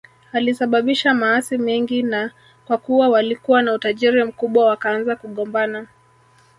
Alisababisha 0.33 1.13
maasi 1.13 1.57
mengi 1.57 2.03
na 2.03 2.31
kwa 2.65 2.77
kuwa 2.77 3.09
walikuwa 3.09 3.61
na 3.61 3.73
utajiri 3.73 4.23
mkubwa 4.23 4.65
wakaanza 4.65 5.15
kugombana 5.15 5.87